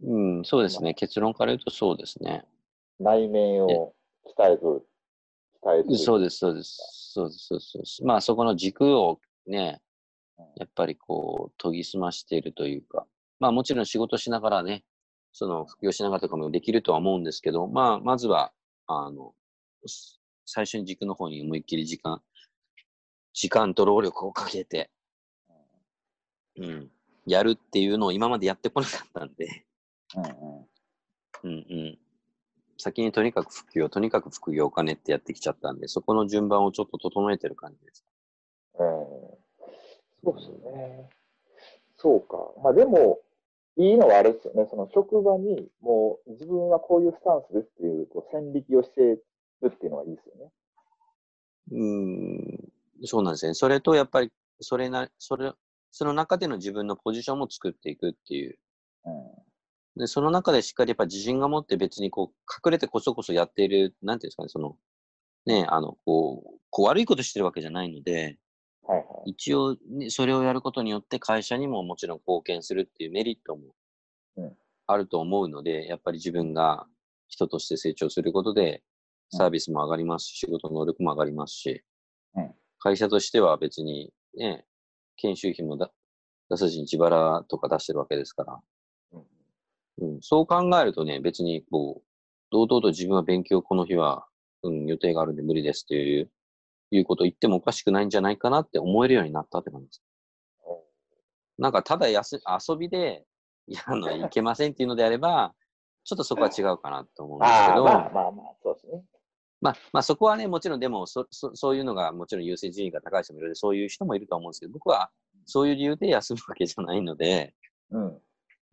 [0.03, 0.95] うん、そうですね。
[0.95, 2.45] 結論から言うとそうですね。
[3.01, 3.95] 内面を
[4.39, 4.87] 鍛える。
[5.63, 5.99] 鍛える。
[5.99, 6.77] そうです、そうです。
[7.13, 8.05] そうです、そうです。
[8.05, 9.81] まあ、そこの軸をね、
[10.57, 13.07] やっぱりこう、研ぎ澄ましているというか、
[13.41, 14.85] まあもちろん仕事しながらね、
[15.33, 18.53] その副業しながらとかもできるとは思うんですけど、まあ、まずは、
[18.87, 19.35] あの、
[20.47, 22.23] 最初に軸の方に思いっきり時間
[23.35, 24.91] 時間と労力をかけて、
[26.57, 26.91] うん、
[27.27, 29.67] やるっていうのを今までやってこなかったんで、
[30.17, 30.67] うんうん、
[31.43, 31.99] うんうん
[32.79, 38.05] 先にとにかく副業、とにかく副業お金ってやってきちゃったんで、そこの順番をちょっと整えてる感じです。
[38.79, 38.87] うん、
[40.25, 41.11] そうですね。
[41.97, 42.53] そうか。
[42.63, 43.21] まあでも、
[43.77, 44.67] いいのはあれですよね。
[44.71, 49.25] その職場にもう自分はこういうスタンスですっていうこう線引きをしてる
[49.67, 50.53] っていうのはいいですよね。
[51.73, 53.07] うん。
[53.07, 53.55] そうなんですね。
[53.55, 55.53] それと、やっぱり、それな、それ、
[55.91, 58.59] その中での自分のポジションも作っていくっていう。
[59.07, 59.13] うん、
[59.97, 64.77] で、その中でしっかりやっぱ自信が持って別にこう、隠れてこそこそやっている、なんていうんですかね、その、
[65.47, 68.39] ね、あの、こう、こう悪いことしてるわけじゃないので、
[68.83, 74.53] はいはい、一応、ね、それをやることによって会社にももちろん貢献するっていうメリットも
[74.87, 76.87] あると思うので、やっぱり自分が
[77.29, 78.83] 人として成長することで、
[79.31, 81.83] サービスも上がりますし、仕事の能力も上がりますし、
[82.35, 84.65] うん、会社としては別にね、
[85.17, 85.91] 研修費もだ
[86.51, 88.61] 出さずに自腹とか出してるわけですから、
[89.99, 92.09] うん、そう考えるとね、別にこう、
[92.51, 94.27] 堂々と自分は勉強この日は、
[94.63, 96.31] うん、予定があるんで無理ですっていう、
[96.91, 100.03] いうことを言ってもおかしくないんじゃないかなって思えるようになったって感じです。
[101.59, 103.25] なんかただやす遊びで、
[103.67, 105.55] いや、あの、いけませんっていうのであれば、
[106.05, 109.03] ちょっとそこは違うかなと思うんですけど、まあまあまあ、そうですね。
[109.61, 115.11] まあ、まあそこはね、もちろんでもそそ、そういうのがもちろん優先順位が高い人もいるので、そういう人もいると思うんですけど、僕は
[115.47, 117.55] そういう理由で休むわけじゃないので、
[117.91, 118.19] うん。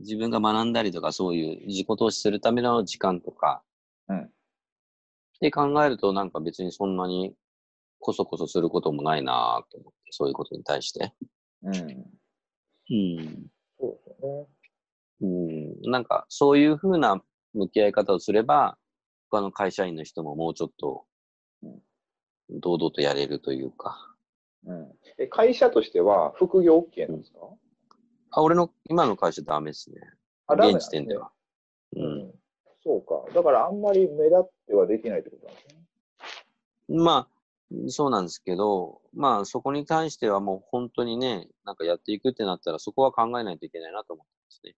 [0.02, 3.64] 自分が学んだりとか、そういう自己投資するための時間とか、
[4.08, 4.30] うんっ
[5.42, 7.34] て考えると、なんか別にそんなに
[7.98, 11.14] こそこそすることもないなと思って、そういうことに対して。
[11.64, 11.74] うん。
[11.74, 13.48] うん。
[13.80, 14.48] そうですよね。
[15.22, 15.92] うん。
[15.92, 17.24] なんか、そういうふうな
[17.56, 18.78] 向き合い方をすれば、
[19.32, 21.06] 他の会社員の人ももうちょっと
[21.64, 24.16] うん、堂々とやれるというか。
[24.66, 24.92] うん。
[25.18, 27.40] え、会社としては副業 OK なんですか、
[28.32, 30.02] あ、俺の今の会社ダメですね。
[30.48, 31.32] あ、現時点では。
[31.94, 32.00] う。
[32.00, 32.32] うんん。
[32.84, 33.32] そうか。
[33.34, 35.82] だからあんまり目立ってはできないってことなんですね。
[37.04, 44.76] まあ、そうなんですけど、まあそこに対してはもう本当にね、なんかやっていくってなったらそこは考えないといけないなと思ってますね。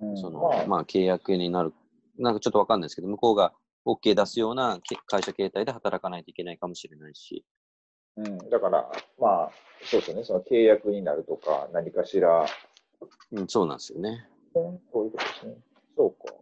[0.00, 1.72] うん、その、まあ、まあ契約になる、
[2.18, 3.52] なんかちょっとわかんないですけど、向こうが
[3.86, 7.44] OK 出すようなけ会社形態で働かないといけないかもしれないし。
[8.16, 8.38] うん。
[8.50, 9.50] だから、まあ、
[9.82, 10.24] そうですよね。
[10.24, 12.46] その契約になるとか、何かしら、
[13.32, 14.10] うん、そうなんですよね。
[14.54, 15.54] ね、そういうことですね。
[15.96, 16.34] そうか。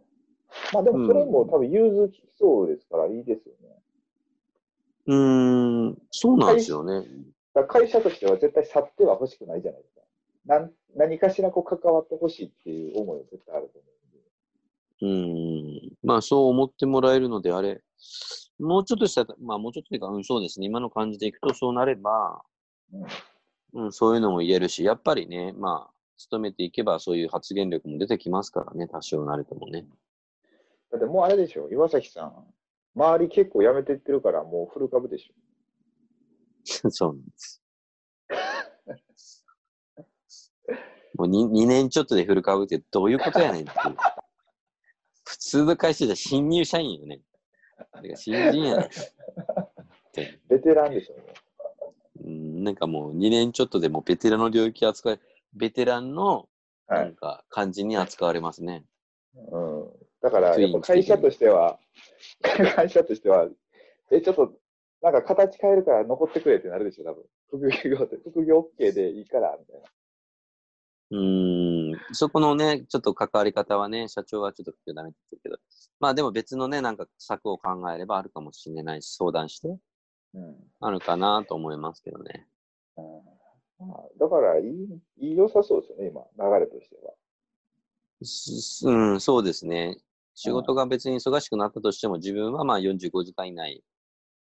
[0.73, 3.75] まあでもそれも多分融通きそうですからいいですよね。
[5.07, 7.07] うーん、そうなんですよね。
[7.53, 10.01] だから会社としては絶対去っては欲しくないじゃないですか。
[10.45, 13.89] なん何かしらこう関わってほしいっていう思いは絶対あると思
[15.01, 17.81] うーん、まあそう思ってもらえるのであれ、
[18.59, 20.65] もうちょっとしたら、まあもうちょっとというか、うん、そうですね。
[20.65, 22.41] 今の感じでいくとそうなれば、
[22.93, 23.09] うんで。
[23.73, 29.85] うん、そういうのも言えるし、やっぱりね、まあ、勤めていけばそういう発言力も出てきますからね、多少なりともね。
[30.91, 32.45] だってもうあれでしょ、岩崎さん、
[32.95, 35.33] 周り結構辞めてってるからもうフル株でしょ。
[36.91, 37.61] そうなんです。
[41.15, 43.97] もう 2, 2年ちょっとでフル株ってどういうことやねんっていう。
[45.25, 47.21] 普通の会社じゃ新入社員よね。
[47.79, 48.89] だから新人やねんっ
[50.11, 50.39] て。
[50.49, 51.21] ベテランでしょ、も
[52.25, 55.19] うん、なんかもう2年ちょっとでもうベテランの領域扱い、
[55.53, 56.49] ベテランの
[56.87, 57.15] ないん。
[57.15, 58.83] か感じに扱われますね。
[59.35, 59.89] うん。
[60.21, 61.79] だから、会社としては、
[62.75, 63.47] 会社としては、
[64.11, 64.53] え、ちょっと、
[65.01, 67.25] なんか形変えるから残ってくれってなるでしょ、多分。
[67.47, 69.87] 副業で、副業 OK でいいから、みたいな。
[71.11, 75.57] うーん、そこのね、ちょっと関わり方はね、社長はちょっとダメって言ってるけど、
[75.99, 79.67] まあでも別のね、なんか策を考えればあるかもしれないし、相談して、
[80.35, 80.55] うん。
[80.79, 82.47] あるかなと思いますけどね。
[82.97, 83.39] うん
[83.87, 87.13] まあ、だからいい、いい良さそうですよね、今、流れとしては。
[88.21, 89.97] すうん、そうですね。
[90.35, 93.83] 仕事が別に忙しくなったとしても、自分はまあ45時間以内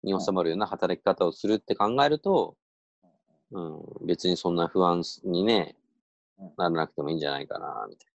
[0.03, 2.57] に収まるような働き方をするって考えると、
[3.53, 5.78] うん、別にそんな不安にねうん、
[6.57, 8.13] ならなくてもいいんじゃないかな、みたいな。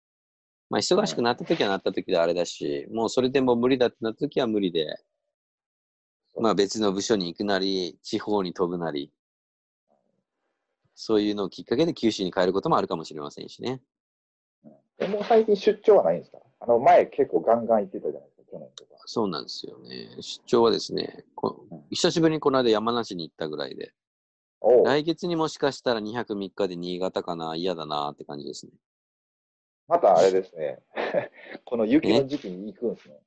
[0.71, 4.97] まあ、忙しくなった時はなった時であれだし、もうそれでも無理だってなった時は無理で、
[6.41, 9.13] まあ別の部署に行くなり、地方に飛ぶなり、
[10.95, 13.83] そういうのをきっかけで九州に帰ることもあるかもしれませんしね。
[14.99, 16.39] でもう最近出張はないんですか？
[16.61, 18.91] あの、前結構ガンガン行ってたじゃないですか、去年とか。
[19.05, 20.09] そうなんですよね。
[20.21, 23.93] 出張はですね、こうん久しぶりにこの間山梨に行ったぐらいで、
[24.85, 28.73] 来月にもしかしたら2泊3日で新潟かな、嫌だなって感じですね。
[29.89, 30.83] またあれですね。
[31.65, 33.21] この雪の時期に行くんですね。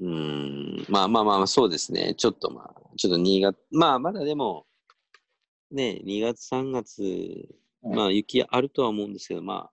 [0.00, 2.14] うーん、まあまあまあ、そうですね。
[2.14, 4.66] ちょっとまあ、ちょっと新潟、まあまだでも、
[5.70, 7.02] ね、2月3月、
[7.82, 9.70] うんまあ雪あるとは思うんですけど、ま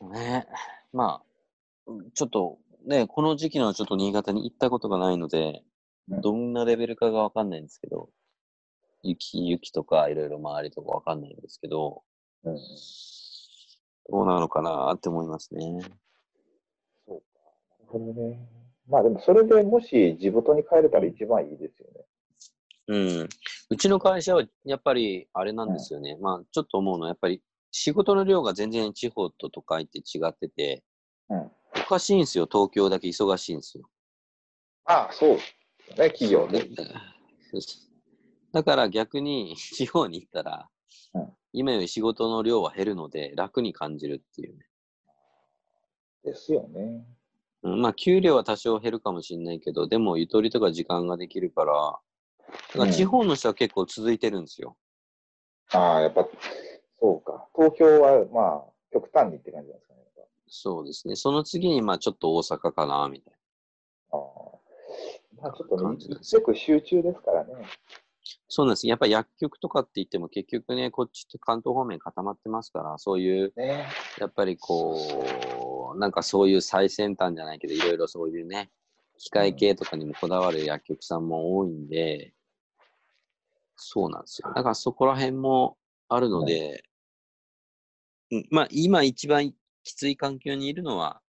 [0.00, 0.46] あ、ね、
[0.92, 1.22] ま
[1.86, 5.62] あ、ちょっとね、この時期のちょっと新潟に行ったことがないので、
[6.08, 8.10] うんどんなレベルかがわかんないんですけど、
[9.08, 12.02] 雪、雪とかいろいろ周りとかわかんないんですけど、
[12.44, 12.58] うん。
[14.10, 14.92] どうなのかな？
[14.92, 15.80] って思いますね。
[17.06, 17.24] そうか。
[17.80, 18.48] なるほどね。
[18.88, 22.04] まあでもそれでもし地元に帰れたら一番いいですよね。
[22.88, 23.28] うん。
[23.70, 26.16] うちの会社はやっぱりあれなんですよね。
[26.20, 27.42] まあちょっと思うのはやっぱり
[27.72, 30.84] 仕事の量が全然地方と都会って違ってて、
[31.28, 31.38] うん。
[31.38, 31.52] お
[31.88, 32.48] かしいんですよ。
[32.50, 33.88] 東京だけ忙しいんですよ。
[34.84, 35.30] ああ、そう
[35.98, 36.76] ね、企業でで。
[38.56, 40.70] だから逆に 地方に行ったら、
[41.12, 44.66] うん今より仕事の量は減るので楽に感じるっていうね。
[46.22, 47.06] ですよね。
[47.62, 51.98] うんまあ給料は多少減るかもしれないけど、でもゆとりとか時間ができるから、
[52.74, 54.76] だから地方の人は結構続いてるんですよ。
[55.72, 56.28] ああ、やっぱ、
[57.00, 57.48] そうか。
[57.54, 60.00] 東京は、まあ、極端にって感じなんですかね。
[60.48, 61.16] そうですね。
[61.16, 63.38] その次にまあちょっと大阪かな、みたいな。
[64.10, 64.56] ぱああ。
[65.40, 67.54] まあちょっとね、一着集中ですからね。
[68.48, 68.86] そうなんです。
[68.86, 73.86] やっぱり薬局とかって言っても結局ね、こっちって関東方面固まってますから、そういう、ね。
[74.18, 78.70] やっぱりこう、なんかそういう最先端じゃないけど、いろいろそういうね、
[79.18, 82.32] 機械系とかにもこだわる薬局さんも多いんで、
[83.76, 84.52] そうなんですよ。
[84.54, 85.76] だからそこら辺も
[86.08, 86.84] あるので、
[88.30, 89.52] うんまあ今一番
[89.84, 91.20] きつい環境にいるのは、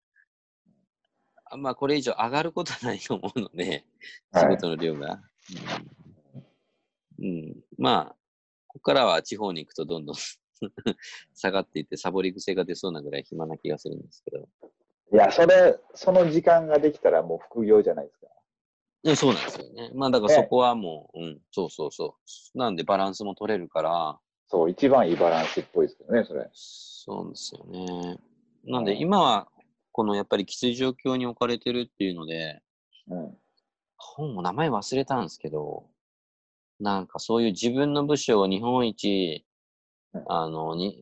[1.50, 3.84] あまあこれ以上上がることはないと思うので、
[4.34, 5.12] 仕はい事の量が。
[5.12, 5.95] うん、
[7.18, 8.16] うんまあ、
[8.66, 10.16] ここからは地方に行くとどんどん
[11.34, 14.48] 下がっていって、サボり癖が出そうなぐらい暇な気がするんですけど。
[15.12, 18.26] いや、それ、その時間ができたらもう副業じゃないですか。
[19.16, 19.90] そうなんですよね。
[19.94, 22.16] まあだからねそこはもう、うん、そうそうそ
[22.54, 22.58] う。
[22.58, 26.48] なんでバランスも取れるから、そう、一番いいバランスっぽいですけどね、それ。
[26.52, 28.18] そうですよね。
[28.64, 29.48] なんでうん今は、
[29.92, 32.60] このやっぱりきつい状況に置かれてるっていうので、
[33.08, 33.38] うん。
[33.96, 35.86] 本も名前忘れたんですけど、
[36.80, 39.46] なんかそういう自分の部署を日本一
[40.14, 40.98] うん、あの、に、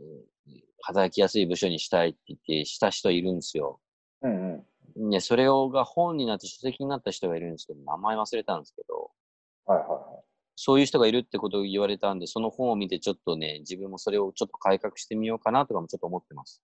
[0.82, 3.80] 働きやすい部署にしたいって言って、した人いるんですよ。
[4.22, 4.64] うん
[4.96, 5.10] うん。
[5.10, 9.10] ね、それをが本になって書籍になった人がいるんですけど、名前忘れたんですけど、
[9.66, 10.20] はいはいは
[10.56, 16.62] そういう人がいるってことを言われたんで、その本を見てちょっとね、自分もそれをちょっと改革してみようかなとかもちょっと思ってます。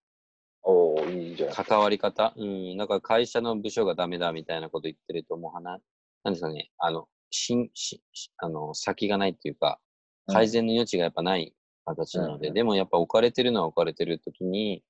[0.62, 1.54] おおいいじゃない。
[1.56, 2.32] 関わり方。
[2.36, 2.76] うん。
[2.76, 5.80] だから会社の部署がダメだみたいなこと言ってると、もう話、
[6.22, 9.80] なんですかね、あの、しん、し、しあの、先がないっていうか、
[10.26, 12.54] 改善の余地がやっぱない形なので、うん。
[12.54, 14.82] でもやっぱ置かれてるのは置かれてるときに、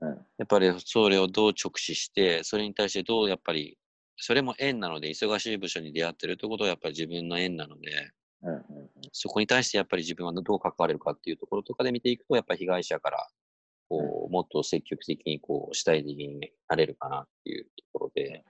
[0.00, 0.08] うん。
[0.10, 3.78] やっぱりそれをどう直視して、それに対してどうやっぱり、
[4.16, 8.10] それも縁なので、忙しい部署に出会ってるってことはやっぱり自分の縁なので、
[8.42, 8.62] うんうん
[9.12, 13.28] そこに対してやっぱり自分はどう関われるかっていうところとかで見ていくと、やっぱり被害者から、
[13.88, 18.44] こう、もっと積極的にこう、主体的になれるかなっていうところで、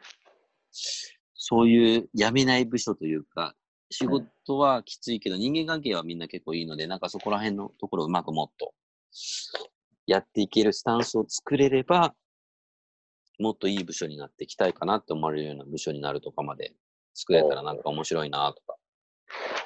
[1.45, 3.57] そういう辞めない部署というか、
[3.91, 8.75] 仕事はきついけど、人間関係はみんな結構いいので、なんかそこら辺のところをうまくもっと
[10.07, 12.15] やっていけるスタンスを作れれば、
[13.41, 16.75] もっといい部署になっていきたいかなって思われるような部署になるとかまで
[17.13, 18.79] 作れたらなんか面白いなとか。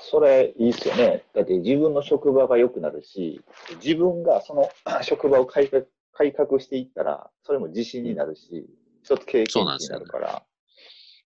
[0.01, 1.25] それいいっすよね。
[1.35, 3.43] だって自分の職場が良くなるし、
[3.85, 4.71] 自分がその
[5.05, 8.65] 職場を改革改革していったら、それも自信になるし、
[9.03, 10.43] 一つ経験値になるから。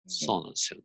[0.06, 0.84] そうなんですよね。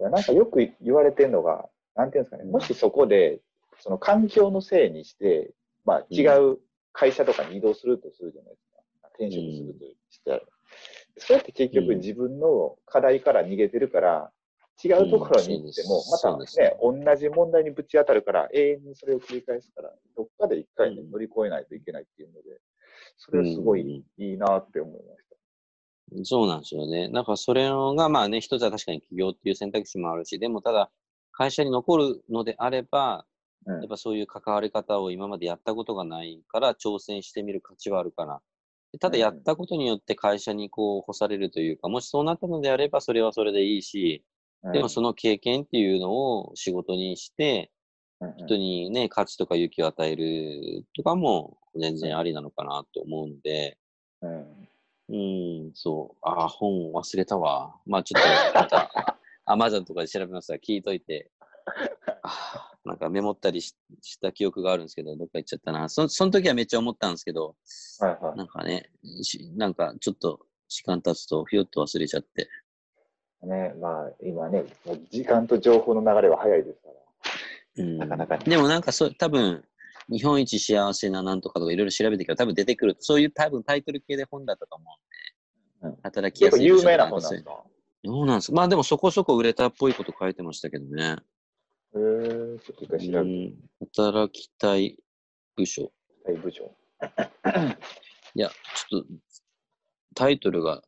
[0.00, 3.40] いやなんかよく言われてるのが、なんていうんですかね、もしそこで、
[3.80, 5.52] その環境のせいにして、
[5.84, 6.58] まあ違う
[6.92, 8.66] 会社とかに移動するとするじゃないです
[9.02, 9.08] か。
[9.18, 10.46] 転職するとして。
[11.18, 11.98] それって結局うん。
[11.98, 14.32] 自分の課題から逃げてるから、
[14.82, 22.60] 違うところに行ってもうん、またね、同じ問題にぶち当たるから、永遠にそれを繰り返すから、どっかで一回乗り越えないといけないっていうので、
[23.16, 25.03] それはすごいいいなって思いまし
[26.24, 27.08] そうなんですよね。
[27.08, 30.90] なんかそれがまあね、一つは確かに起業っていう選択肢もあるし、でもただ
[31.32, 33.24] 会社に残るのであれば、
[33.66, 33.72] た。
[33.72, 38.42] うんやっぱそういう関わり方を今までやったことがないから挑戦してみる価値はあるかな。
[38.92, 44.22] でただうんやったことによって会社にこう干されるというか、もしそうなったのであればそれはそれでいいし、
[44.74, 47.70] でもその経験っていうのを仕事にして、
[48.36, 53.78] 人にね、価値とか勇気を与えるとかも全然ありなのかなと思うので、
[54.22, 54.68] うん
[55.08, 56.18] うん、そう。
[56.22, 57.76] あ、本忘れたわ。
[57.86, 61.30] まあちょっと、また、アマゾンとかで調べますから聞いといて、
[62.22, 65.88] あなんかメモったりしした記憶があるんですけど、どっか行っちゃったな。
[65.88, 67.56] そその時はめっちゃ思ったんですけど、
[68.00, 68.36] はいはい。
[68.36, 68.90] なんかね、
[69.22, 72.48] しなんかちょっと時間経つとひよっと忘れちゃって。
[73.42, 74.64] ね、まあ今ね、
[75.10, 76.94] 時間と情報の流れは早いですから。
[77.76, 79.64] うん、なかなかねでもなんかそう、多分
[80.10, 82.96] 日本一幸せななんとかとかいろいろ調べてから多分出てくる。
[83.00, 84.84] そういう多分タイトル系で本だったと思
[85.82, 87.62] うんで、うん働きやすい有名な本なんですか？
[88.02, 88.56] どうなんですか？
[88.56, 91.16] まあでもそこそこ売れたっぽいこと書いてましたけどね。
[91.96, 93.54] へえちょっと一回調べてうん
[93.94, 94.98] 働きたい
[95.56, 95.92] 部署。
[96.26, 96.64] みたい部長。
[98.34, 99.06] いや、ちょっと
[100.14, 100.82] タイトルが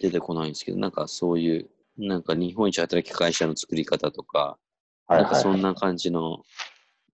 [0.00, 4.58] 出てこないんですけど、なんかそういう、なんか日本一働き会社の作り方とか、
[5.06, 5.62] はいなんかそんはい。
[5.62, 6.42] な感じの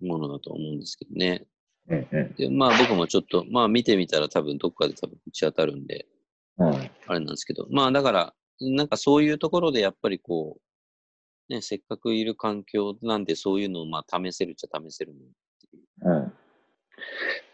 [0.00, 1.46] ものだと思うんですけどね。
[1.88, 6.06] うんうんで、まあ僕もちょっと、まあ見てみたら多分どっかで多分打ち当たるんで、
[6.58, 6.74] うん
[7.06, 10.58] あれなんですけど、まあだから、なんかそういうところでやっぱりこ
[11.50, 15.14] う、ね、せっかくいる環境なんでそういうのをまあ試せるっちゃ試せる
[16.02, 16.32] うん。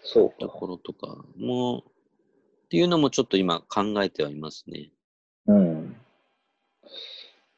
[0.03, 0.37] そうか。
[0.41, 1.83] ところとかも、っ
[2.71, 4.91] ていうのもちょっと今考えてはいますね。
[5.47, 5.97] うん。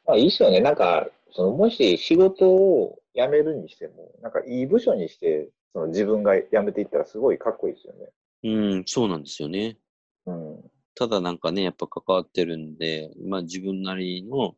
[0.05, 0.59] まあいいっすよね。
[0.59, 8.11] なんか、そのもし仕事を辞めるにしても、なんかいい部署にして、その自分が辞めていったらすごいかっこいいですよね。
[8.43, 9.77] うん、そうなんですよね。
[10.25, 10.71] うん。
[10.95, 14.55] ただなんかね、やっぱ関わってるんで、まあ自分なりの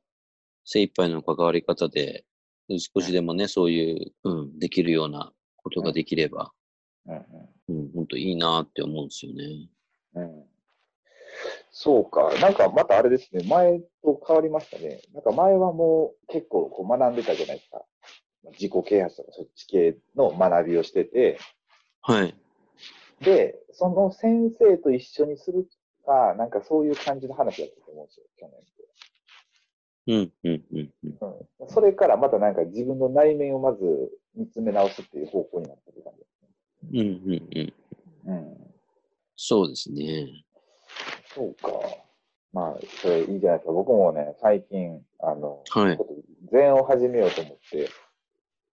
[0.66, 2.26] 精一杯の関わり方で
[2.70, 6.51] 少しでもね、そういう、うん、できるようなことができれば、
[7.05, 7.16] うん
[7.70, 9.70] うん、本当いいなって思うんですよね。
[10.16, 10.43] うんうん。
[11.72, 12.34] そうか。
[12.39, 13.43] なんかまたあれですね。
[13.47, 15.01] 前と変わりましたね。
[15.14, 17.84] なんか前はもう結構こう学んでたじゃないですか。
[18.46, 21.40] 自己啓発とかそっち系の学びをしてて、
[22.02, 22.36] はい。
[23.22, 25.68] で、その先生と一緒にする
[26.06, 28.78] か、なんかそういう感じの話だったと思うんですよ、去年って。
[30.08, 31.18] うん、うん、うん、うん。
[31.60, 36.38] うん、それからまたなんか自分の内面をまず見つめ直すっていう方向になったって感じです
[36.94, 37.50] うん、うん、うん。
[37.50, 37.74] ね。
[38.26, 38.58] うん。
[39.36, 40.46] そうですね。
[41.34, 41.70] そうか。
[42.54, 43.74] まあ、それいいじゃないですか。
[43.74, 46.16] 僕もね、最近、あの、はいちょっと
[46.52, 47.90] 禅を始めようと思って、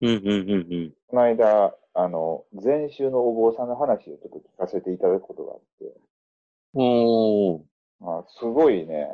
[0.04, 0.92] うん、うん、うん、うん。
[1.08, 5.96] この間、あの、禅宗のお坊さんの話をちょっと聞かせていただくことがあって、
[6.74, 7.60] おー。
[8.00, 9.08] まあ、すごいね、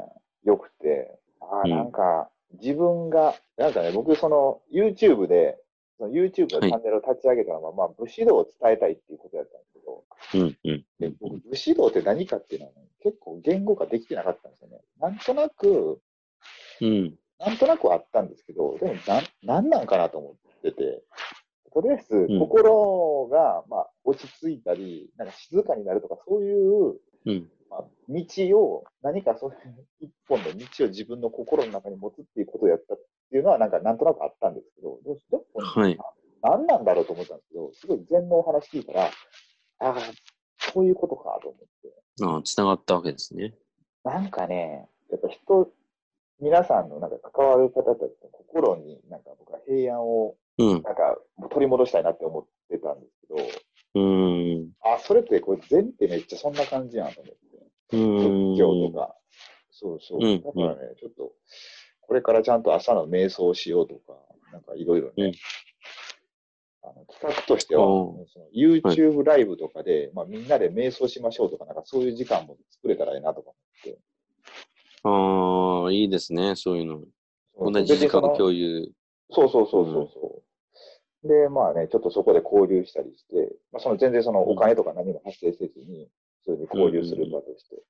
[0.44, 2.28] 良くて、ああ、うんなんか、
[2.60, 5.58] 自分が、なんかね、僕、その、YouTube で、
[5.98, 10.84] その YouTube のチャンネルを立ち上げたのは、まあ、武士道を伝えたいっていうことだったんですけど、うん、うん。
[10.98, 14.80] で僕、武士道って何かっていうのは、ね、結構言語化できてなかったんですよね。
[14.98, 16.00] なんとなく、
[16.80, 21.02] うん、なんとなくはあったんですけど、でもなん、なんなんかなと思ってて、
[21.72, 27.48] とりあえずん心が、まあ、落ち着いたり、なんか静かになるとか、そういう、うん。
[27.70, 32.98] まあ、道を、何かそういう一本の道を自分の心の中に持つっていうことをやったっ
[33.30, 35.98] ていうのは、なんかなんとなくあったんですけど、でもでもはい。
[36.42, 39.10] 何なんだろうと思ったんですけど、すごい禅のお話聞いたら、あ
[39.80, 39.96] あ、
[40.58, 42.24] そういうことかと思って。
[42.24, 43.54] ああ、つながったわけですね。
[44.02, 45.70] なんかね、やっぱ人、
[46.40, 51.16] 皆さんのなんか関わる方たちの心に、なんか僕は平安をうん、なんか
[51.50, 53.26] 取り戻したいなって思ってたんですけ
[53.94, 57.96] ど、うん、あ、それってこれ禅ってめっちゃそんな感じやなと思って。
[57.96, 58.54] うん。
[58.54, 59.16] 仏教とか。
[59.70, 60.18] そうそう。
[60.20, 61.32] うんだからね、ちょっと、
[62.02, 64.14] これからちゃんと朝の瞑想をしようとか、
[64.52, 65.32] なんかいろいろね、うん
[66.82, 73.98] あの企画としては、おその YouTube ライブとかで、まあ、みんなで瞑想しましょうとか、なんかそういう時間も作れたらいいなとか思って。
[75.04, 77.00] ああ、いいですね、そういうの。
[77.58, 78.90] 同じ時間共有。
[79.30, 80.42] そうそうそうそうそう。
[81.24, 86.08] で、まあね、ちょっとそこで交流したりして、まあ、その全然そのお金とか何も発生せずに、
[86.44, 87.82] それで交流する場として。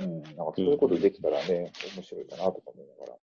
[0.00, 3.18] うん、なんかそういうことできたらね、面白いかなとか思いながら。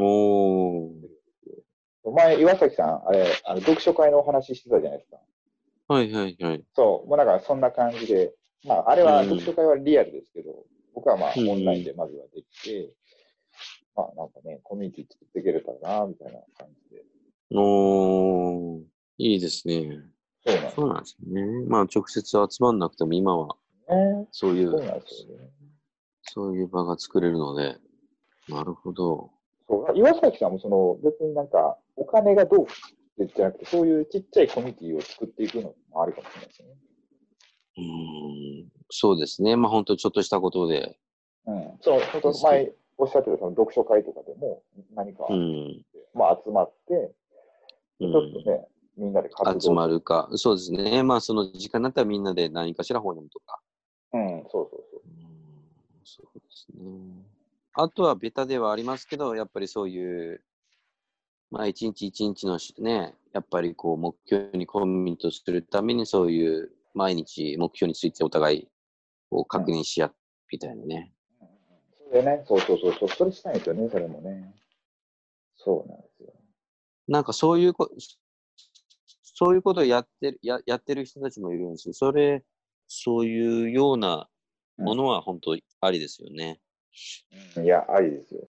[0.00, 2.10] おー。
[2.10, 5.18] 前、岩崎さん、あれ、あの読書会のお話ししてたじゃないですか。
[5.88, 6.64] はいはいはい。
[6.74, 8.34] そう、もうなんかそんな感じで、
[8.64, 12.92] まあ、あれはうん読書会はリアルですけど、僕はまあ、うんオンラインでまずはできて、
[13.94, 17.04] まあ、なんかね、コミュニティ作っていけれたらな、みたいな感じで。
[17.54, 18.47] おー。
[19.18, 20.00] いいですね。
[20.74, 21.42] そうなんですね。
[21.66, 23.56] まあ直接集まんなくても今は
[23.88, 24.28] ね。
[24.30, 24.70] そういう、
[26.22, 27.76] そういう場が作れるので。
[28.48, 29.30] なるほど。
[29.68, 36.74] そう、岩崎さんもその、別になんか、お金がどうってじゃなくて、そういうちっちゃいコミュニティを作っていくのもあるかもしれないですよね。
[37.76, 38.72] うーん。
[38.90, 39.56] そうですね。
[39.56, 40.98] まあ本当ちょっとしたことで。
[41.46, 41.78] うん。
[41.82, 44.62] その、本当前おっしゃってたその読書会とかでも、
[44.94, 45.84] 何か、うん。
[46.14, 47.12] まあ集まって、
[48.00, 48.66] ちうょっとん、ね、
[48.98, 49.30] みんなで
[49.60, 50.28] 集まるか。
[50.34, 51.02] そうですね。
[51.02, 53.60] まあその時間になったらみんなで何かしら本読むとか。
[54.12, 55.02] うん、そうそうそう。
[55.06, 55.28] うん
[56.04, 57.24] そうですね。
[57.74, 60.42] あとはベタではありますけど、やっぱりそういう、
[61.50, 68.68] まあ一日一日のしね、やっぱりこう目標にコミットするためにそういう毎日目標についてお互い
[69.30, 70.14] こう確認し合う
[70.50, 71.12] みたいなね。
[72.10, 74.54] それね、そうそうそうそう、それしたいんですよね、それもね。
[75.56, 76.32] そうなんですよ。
[77.06, 77.90] なんかそういうこ、
[79.38, 81.94] そういうことをやってる、ややってる人たちもいるんですよ。
[81.94, 82.42] それ、
[82.88, 84.28] そういうような
[84.78, 86.60] ものは本当ありですよね。
[87.56, 88.40] うんいや、ありですよ。